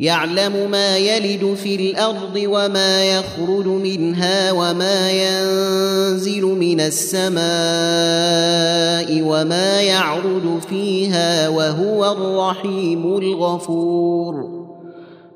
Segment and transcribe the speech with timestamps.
[0.00, 7.40] يعلم ما يلد في الأرض وما يخرج منها وما ينزل من السماء
[9.22, 14.59] وما يعرج فيها وهو الرحيم الغفور.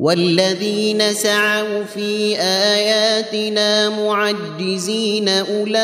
[0.00, 5.80] والذين سعوا في آياتنا معجزين أولئك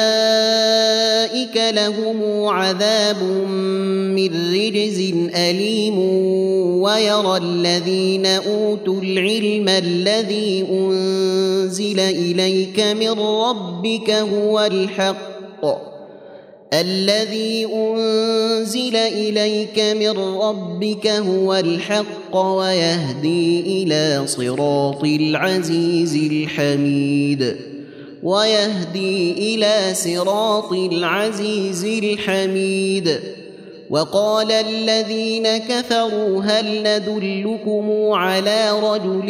[1.57, 3.23] لهم عذاب
[4.17, 5.99] من رجز أليم
[6.83, 15.96] ويرى الذين أوتوا العلم الذي أنزل إليك من ربك هو الحق
[16.73, 27.57] الذي أنزل إليك من ربك هو الحق ويهدي إلى صراط العزيز الحميد
[28.23, 33.21] ويهدي إلى صراط العزيز الحميد
[33.91, 39.29] وقال الذين كفروا هل ندلكم على رجل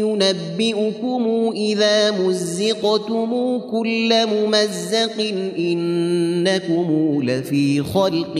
[0.00, 8.36] ينبئكم إذا مزقتم كل ممزق إنكم لفي خلق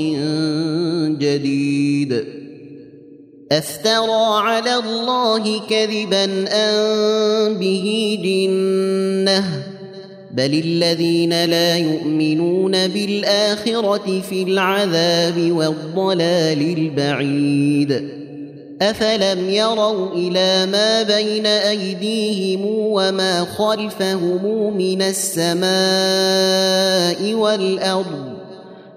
[1.19, 2.25] جديد
[3.53, 9.78] أفترى على الله كذبا ان به جنة
[10.31, 18.19] بل الذين لا يؤمنون بالاخره في العذاب والضلال البعيد
[18.83, 25.69] افلم يروا إلى ما بين ايديهم وما خلفهم من السماء
[27.35, 28.39] والارض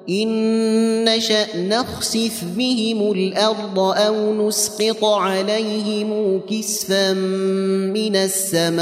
[0.09, 8.81] ان نشا نخسف بهم الأرض أو نسقط عليهم كسفا من السماء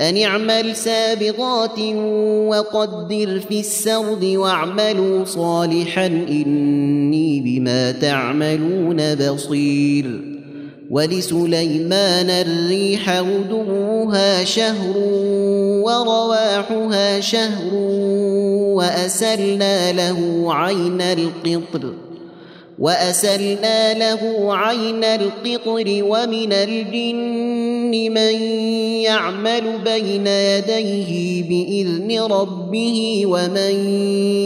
[0.00, 1.78] أن اعمل سابغات
[2.48, 10.36] وقدر في السرد واعملوا صالحا إني بما تعملون بصير
[10.90, 14.96] ولسليمان الريح غدوها شهر
[15.84, 17.74] ورواحها شهر
[18.74, 21.92] وأسلنا له عين القطر
[22.78, 27.55] وأسلنا له عين القطر ومن الجن
[27.90, 28.42] من
[29.02, 33.88] يعمل بين يديه بإذن ربه ومن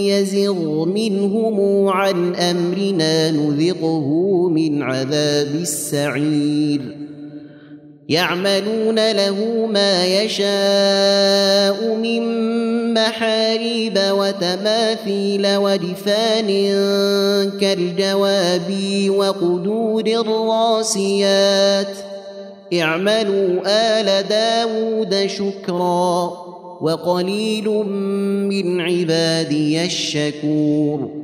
[0.05, 4.09] يزغ منهم عن أمرنا نذقه
[4.49, 6.97] من عذاب السعير.
[8.09, 12.51] يعملون له ما يشاء من
[12.95, 16.47] محاريب وتماثيل ودفان
[17.61, 18.71] كالجواب
[19.09, 22.10] وقدور الراسيات.
[22.73, 26.33] اعملوا آل داود شكرا
[26.81, 27.69] وقليل
[28.49, 31.21] من عبادي الشكور.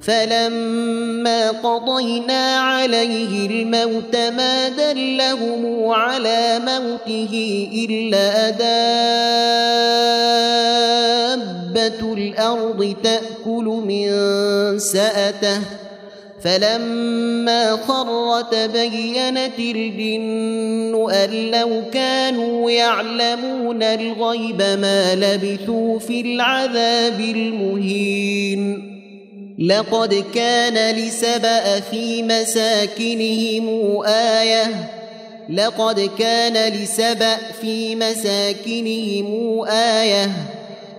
[0.00, 8.50] فلما قضينا عليه الموت ما دلهم على موته إلا
[11.70, 14.08] دابة الأرض تأكل من
[14.78, 15.60] سأته
[16.44, 28.90] فلما خر تبينت الجن أن لو كانوا يعلمون الغيب ما لبثوا في العذاب المهين.
[29.58, 34.90] لقد كان لسبأ في مساكنهم آية.
[35.48, 40.30] لقد كان لسبأ في مساكنهم آية.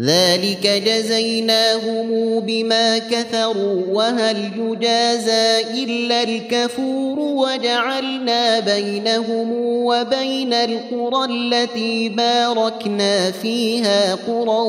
[0.00, 14.14] ذلك جزيناهم بما كثروا وهل يجازى إلا الكفور وجعلنا بينهم وبين القرى التي باركنا فيها
[14.14, 14.64] قرى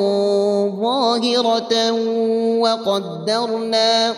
[0.82, 1.92] ظاهرة
[2.60, 4.14] وقدرنا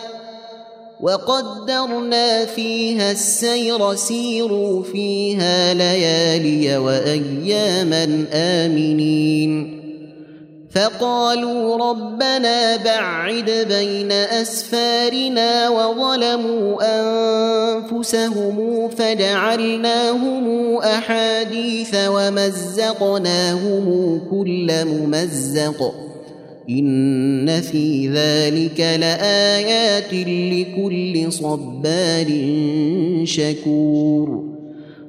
[1.00, 9.75] وقدرنا فيها السير سيروا فيها ليالي وأياما آمنين.
[10.76, 16.76] فقالوا ربنا بعد بين أسفارنا وظلموا
[17.80, 23.84] أنفسهم فجعلناهم أحاديث ومزقناهم
[24.30, 25.94] كل ممزق.
[26.70, 32.26] إن في ذلك لآيات لكل صبار
[33.24, 34.55] شكور.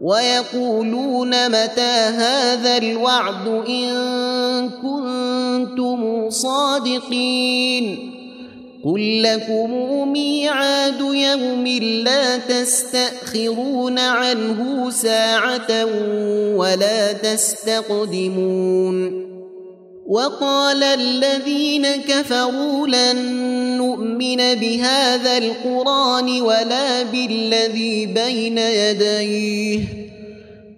[0.00, 8.10] ويقولون متى هذا الوعد إن كنتم صادقين
[8.84, 9.72] قل لكم
[10.12, 11.66] ميعاد يوم
[12.04, 15.84] لا تستأخرون عنه ساعة
[16.56, 18.50] ولا تستقدمون
[20.10, 23.16] وقال الذين كفروا لن
[23.78, 29.99] نؤمن بهذا القرآن ولا بالذي بين يديه.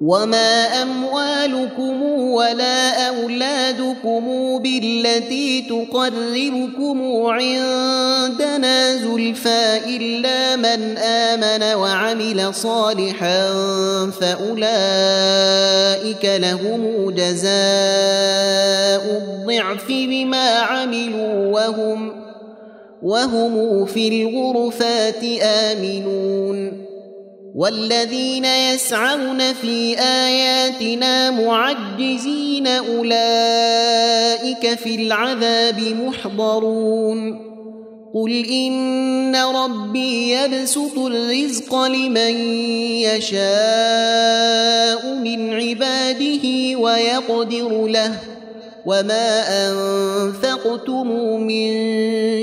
[0.00, 4.24] وما أموالكم ولا أولادكم
[4.62, 13.48] بالتي تقربكم عندنا زلفى إلا من آمن وعمل صالحا
[14.20, 14.64] فأولئك
[16.24, 17.56] لهم جزاء
[19.16, 22.12] الضعف بما عملوا وهم
[23.02, 26.85] وهم في الغرفات آمنون
[27.56, 33.08] والذين يسعون في آياتنا معجزين أولئك
[34.78, 37.46] في العذاب محضرون.
[38.14, 42.34] قل إن ربي يبسط الرزق لمن
[43.00, 43.44] يشاء
[45.14, 48.35] من عباده ويقدر له.
[48.86, 51.08] وما انفقتم
[51.40, 51.74] من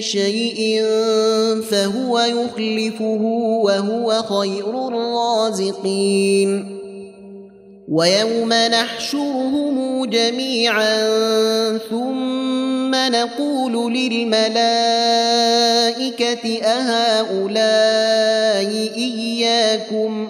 [0.01, 0.83] شيء
[1.71, 3.21] فهو يخلفه
[3.63, 6.79] وهو خير الرازقين
[7.87, 11.07] ويوم نحشرهم جميعا
[11.89, 14.63] ثم نقول للملائكه
[16.63, 17.53] اهؤلاء
[18.97, 20.29] اياكم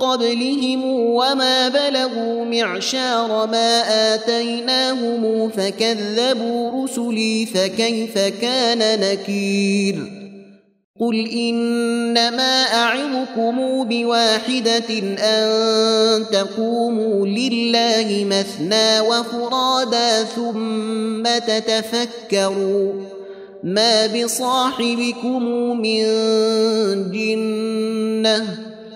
[0.00, 3.82] قبلهم وما بلغوا معشار ما
[4.14, 10.24] آتيناهم فكذبوا رسلي فكيف كان نكير
[11.00, 22.92] قل إنما أعظكم بواحدة أن تقوموا لله مثنى وفرادا ثم تتفكروا
[23.62, 25.42] ما بصاحبكم
[25.80, 26.04] من
[27.12, 28.73] جنة